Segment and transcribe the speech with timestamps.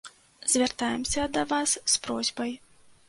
[0.53, 2.57] Звяртаемся да вас з просьбай.